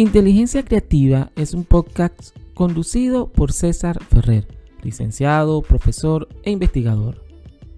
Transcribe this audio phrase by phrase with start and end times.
[0.00, 4.48] Inteligencia Creativa es un podcast conducido por César Ferrer,
[4.82, 7.22] licenciado, profesor e investigador.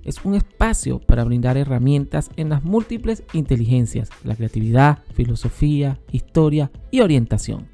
[0.05, 7.01] Es un espacio para brindar herramientas en las múltiples inteligencias, la creatividad, filosofía, historia y
[7.01, 7.67] orientación.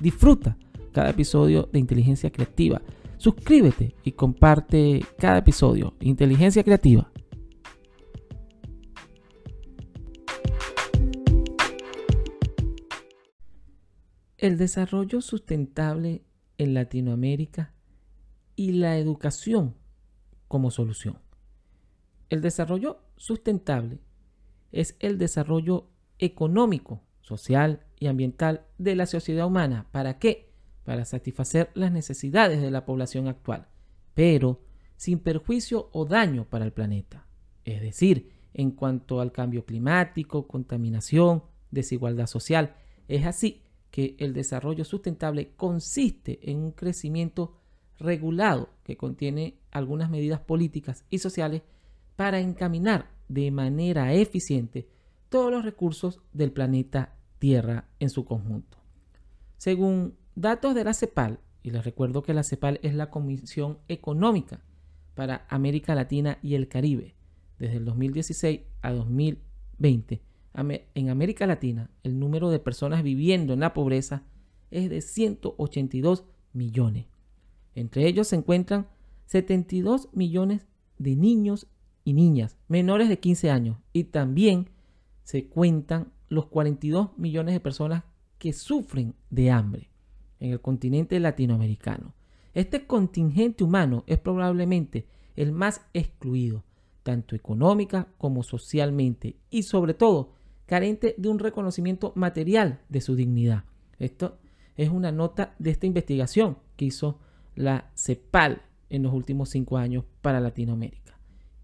[0.00, 0.56] Disfruta
[0.92, 2.80] cada episodio de Inteligencia Creativa.
[3.18, 5.92] Suscríbete y comparte cada episodio.
[6.00, 7.11] Inteligencia Creativa.
[14.42, 16.24] El desarrollo sustentable
[16.58, 17.74] en Latinoamérica
[18.56, 19.76] y la educación
[20.48, 21.20] como solución.
[22.28, 24.00] El desarrollo sustentable
[24.72, 29.86] es el desarrollo económico, social y ambiental de la sociedad humana.
[29.92, 30.50] ¿Para qué?
[30.82, 33.68] Para satisfacer las necesidades de la población actual,
[34.12, 34.60] pero
[34.96, 37.28] sin perjuicio o daño para el planeta.
[37.64, 42.74] Es decir, en cuanto al cambio climático, contaminación, desigualdad social.
[43.06, 43.61] Es así
[43.92, 47.58] que el desarrollo sustentable consiste en un crecimiento
[47.98, 51.62] regulado que contiene algunas medidas políticas y sociales
[52.16, 54.88] para encaminar de manera eficiente
[55.28, 58.78] todos los recursos del planeta Tierra en su conjunto.
[59.58, 64.62] Según datos de la CEPAL, y les recuerdo que la CEPAL es la Comisión Económica
[65.14, 67.14] para América Latina y el Caribe,
[67.58, 70.22] desde el 2016 a 2020,
[70.54, 74.22] en América Latina, el número de personas viviendo en la pobreza
[74.70, 77.06] es de 182 millones.
[77.74, 78.88] Entre ellos se encuentran
[79.26, 80.66] 72 millones
[80.98, 81.68] de niños
[82.04, 84.68] y niñas menores de 15 años y también
[85.22, 88.04] se cuentan los 42 millones de personas
[88.38, 89.90] que sufren de hambre
[90.40, 92.14] en el continente latinoamericano.
[92.54, 95.06] Este contingente humano es probablemente
[95.36, 96.64] el más excluido,
[97.02, 100.32] tanto económica como socialmente y sobre todo
[100.66, 103.64] carente de un reconocimiento material de su dignidad.
[103.98, 104.38] Esto
[104.76, 107.18] es una nota de esta investigación que hizo
[107.54, 111.18] la CEPAL en los últimos cinco años para Latinoamérica.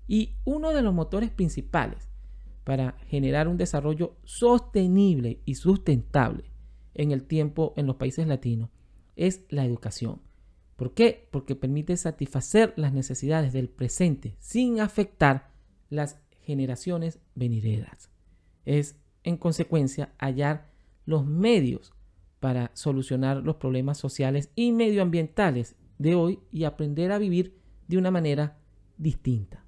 [0.07, 2.09] Y uno de los motores principales
[2.65, 6.45] para generar un desarrollo sostenible y sustentable
[6.95, 8.71] en el tiempo en los países latinos
[9.17, 10.21] es la educación.
[10.77, 11.29] ¿Por qué?
[11.31, 15.51] Porque permite satisfacer las necesidades del presente sin afectar
[15.91, 18.11] las generaciones venideras
[18.69, 20.69] es en consecuencia hallar
[21.07, 21.95] los medios
[22.39, 27.59] para solucionar los problemas sociales y medioambientales de hoy y aprender a vivir
[27.89, 28.59] de una manera
[28.99, 29.65] distinta.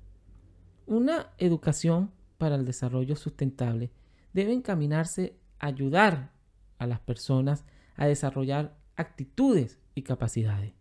[0.87, 3.91] Una educación para el desarrollo sustentable
[4.35, 6.33] debe encaminarse a ayudar
[6.79, 7.65] a las personas
[7.97, 10.75] a desarrollar actitudes y capacidades,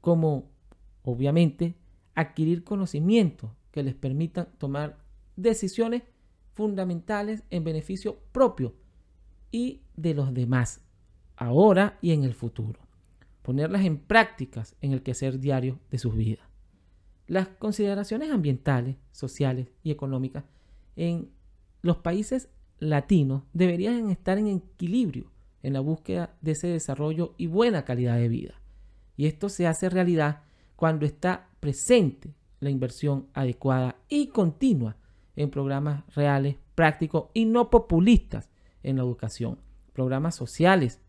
[0.00, 0.50] como
[1.02, 1.76] obviamente
[2.16, 4.98] adquirir conocimientos que les permitan tomar
[5.36, 6.02] decisiones
[6.54, 8.74] fundamentales en beneficio propio
[9.50, 10.82] y de los demás,
[11.36, 12.80] ahora y en el futuro.
[13.42, 16.46] Ponerlas en prácticas en el quehacer diario de sus vidas.
[17.26, 20.44] Las consideraciones ambientales, sociales y económicas
[20.96, 21.30] en
[21.82, 25.30] los países latinos deberían estar en equilibrio
[25.62, 28.54] en la búsqueda de ese desarrollo y buena calidad de vida.
[29.16, 30.42] Y esto se hace realidad
[30.76, 34.96] cuando está presente la inversión adecuada y continua
[35.36, 38.50] en programas reales, prácticos y no populistas
[38.82, 39.58] en la educación.
[39.92, 41.00] Programas sociales,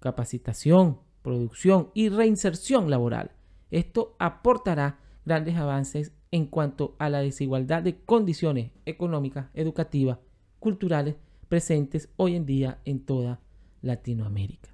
[0.00, 3.32] capacitación, producción y reinserción laboral.
[3.70, 10.18] Esto aportará grandes avances en cuanto a la desigualdad de condiciones económicas, educativas,
[10.58, 11.16] culturales
[11.48, 13.40] presentes hoy en día en toda
[13.82, 14.70] Latinoamérica.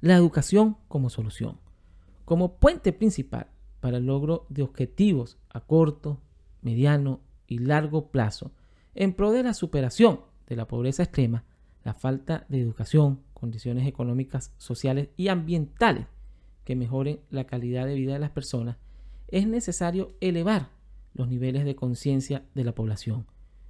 [0.00, 1.58] La educación como solución,
[2.24, 3.48] como puente principal
[3.80, 6.20] para el logro de objetivos a corto,
[6.62, 8.52] mediano y largo plazo
[8.94, 11.44] en pro de la superación de la pobreza extrema,
[11.84, 16.06] la falta de educación, condiciones económicas, sociales y ambientales
[16.64, 18.76] que mejoren la calidad de vida de las personas,
[19.28, 20.70] es necesario elevar
[21.14, 23.26] los niveles de conciencia de la población.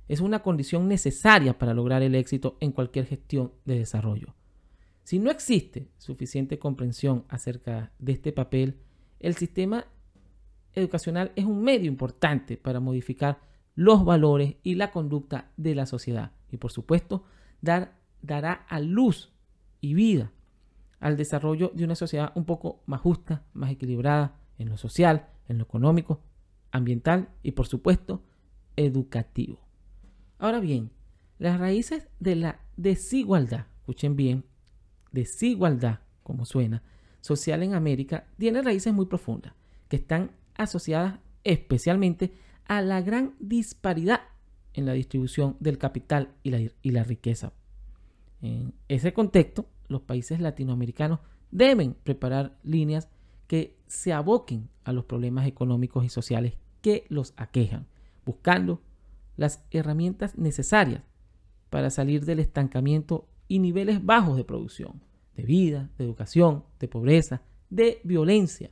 [0.08, 4.34] Es una condición necesaria para lograr el éxito en cualquier gestión de desarrollo.
[5.04, 8.78] Si no existe suficiente comprensión acerca de este papel,
[9.20, 9.86] el sistema
[10.81, 13.41] educacional es un medio importante para modificar
[13.75, 16.32] los valores y la conducta de la sociedad.
[16.50, 17.25] Y por supuesto,
[17.61, 19.32] dar, dará a luz
[19.81, 20.32] y vida
[20.99, 25.59] al desarrollo de una sociedad un poco más justa, más equilibrada en lo social, en
[25.59, 26.21] lo económico,
[26.71, 28.23] ambiental y por supuesto
[28.77, 29.59] educativo.
[30.38, 30.91] Ahora bien,
[31.38, 34.44] las raíces de la desigualdad, escuchen bien,
[35.11, 36.82] desigualdad, como suena,
[37.21, 39.55] social en América, tiene raíces muy profundas
[39.88, 42.32] que están asociadas especialmente
[42.66, 44.20] a la gran disparidad
[44.74, 47.52] en la distribución del capital y la, y la riqueza.
[48.40, 51.20] En ese contexto, los países latinoamericanos
[51.50, 53.08] deben preparar líneas
[53.46, 57.88] que se aboquen a los problemas económicos y sociales que los aquejan,
[58.24, 58.80] buscando
[59.36, 61.02] las herramientas necesarias
[61.68, 65.02] para salir del estancamiento y niveles bajos de producción,
[65.34, 68.70] de vida, de educación, de pobreza, de violencia,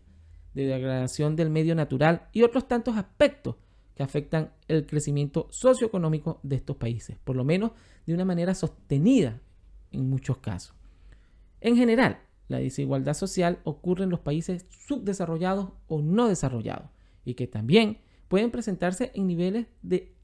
[0.55, 3.57] de degradación del medio natural y otros tantos aspectos
[3.95, 7.73] que afectan el crecimiento socioeconómico de estos países, por lo menos
[8.07, 9.41] de una manera sostenida
[9.91, 10.75] en muchos casos.
[11.61, 16.91] En general, la desigualdad social ocurre en los países subdesarrollados o no desarrollados
[17.25, 17.99] y que también
[18.29, 20.15] pueden presentarse en niveles de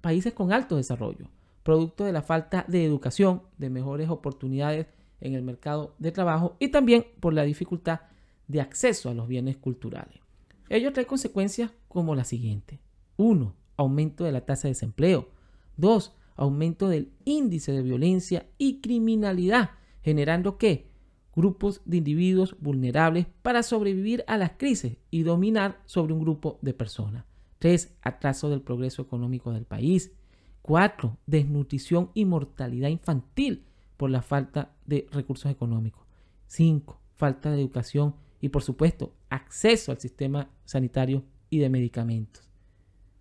[0.00, 1.30] países con alto desarrollo,
[1.62, 4.86] producto de la falta de educación, de mejores oportunidades
[5.20, 8.00] en el mercado de trabajo y también por la dificultad
[8.48, 10.20] de acceso a los bienes culturales.
[10.68, 12.80] Ello trae consecuencias como la siguiente.
[13.16, 13.54] 1.
[13.76, 15.28] Aumento de la tasa de desempleo.
[15.76, 16.14] 2.
[16.36, 19.70] Aumento del índice de violencia y criminalidad,
[20.02, 20.88] generando que
[21.34, 26.74] grupos de individuos vulnerables para sobrevivir a las crisis y dominar sobre un grupo de
[26.74, 27.24] personas.
[27.60, 27.96] 3.
[28.02, 30.12] Atraso del progreso económico del país.
[30.62, 31.16] 4.
[31.26, 33.64] Desnutrición y mortalidad infantil
[33.96, 36.06] por la falta de recursos económicos.
[36.48, 37.00] 5.
[37.14, 42.48] Falta de educación y por supuesto acceso al sistema sanitario y de medicamentos.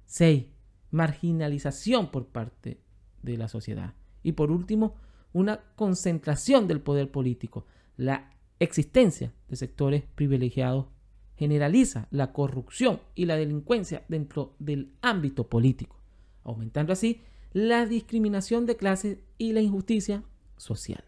[0.06, 0.46] 6.
[0.92, 2.80] Marginalización por parte
[3.22, 3.94] de la sociedad.
[4.24, 4.96] Y por último,
[5.34, 7.66] una concentración del poder político.
[7.98, 10.88] La existencia de sectores privilegiados
[11.36, 16.00] generaliza la corrupción y la delincuencia dentro del ámbito político,
[16.44, 17.22] aumentando así
[17.54, 20.24] la discriminación de clases y la injusticia
[20.58, 21.04] social.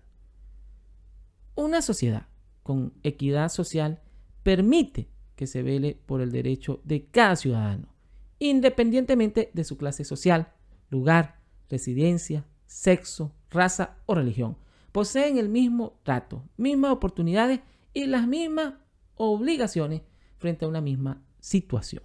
[1.56, 2.28] Una sociedad
[2.64, 4.02] con equidad social
[4.44, 7.88] permite que se vele por el derecho de cada ciudadano,
[8.40, 10.52] independientemente de su clase social,
[10.90, 11.40] lugar,
[11.70, 14.58] residencia, sexo, raza o religión.
[14.92, 17.62] Poseen el mismo trato, mismas oportunidades
[17.94, 18.74] y las mismas
[19.16, 20.02] obligaciones
[20.38, 22.04] frente a una misma situación.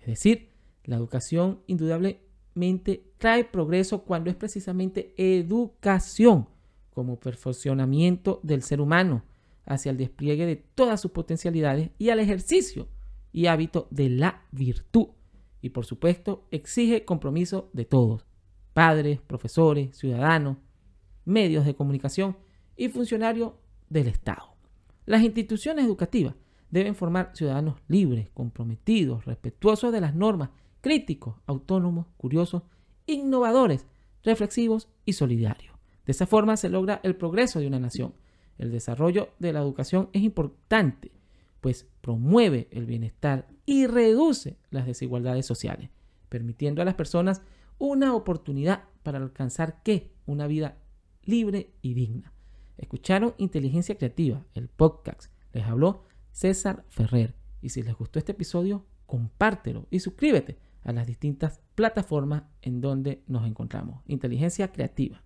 [0.00, 0.50] Es decir,
[0.84, 6.48] la educación indudablemente trae progreso cuando es precisamente educación
[6.94, 9.22] como perfeccionamiento del ser humano
[9.68, 12.88] hacia el despliegue de todas sus potencialidades y al ejercicio
[13.32, 15.08] y hábito de la virtud.
[15.60, 18.24] Y por supuesto, exige compromiso de todos,
[18.72, 20.56] padres, profesores, ciudadanos,
[21.24, 22.36] medios de comunicación
[22.76, 23.52] y funcionarios
[23.88, 24.54] del Estado.
[25.04, 26.34] Las instituciones educativas
[26.70, 30.50] deben formar ciudadanos libres, comprometidos, respetuosos de las normas,
[30.80, 32.62] críticos, autónomos, curiosos,
[33.06, 33.86] innovadores,
[34.22, 35.74] reflexivos y solidarios.
[36.06, 38.14] De esa forma se logra el progreso de una nación.
[38.58, 41.12] El desarrollo de la educación es importante,
[41.60, 45.90] pues promueve el bienestar y reduce las desigualdades sociales,
[46.28, 47.42] permitiendo a las personas
[47.78, 50.12] una oportunidad para alcanzar qué?
[50.26, 50.76] Una vida
[51.22, 52.32] libre y digna.
[52.76, 55.32] Escucharon Inteligencia Creativa, el podcast.
[55.52, 57.34] Les habló César Ferrer.
[57.60, 63.22] Y si les gustó este episodio, compártelo y suscríbete a las distintas plataformas en donde
[63.26, 64.02] nos encontramos.
[64.06, 65.22] Inteligencia Creativa.